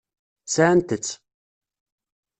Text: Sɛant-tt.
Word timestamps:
Sɛant-tt. 0.53 1.11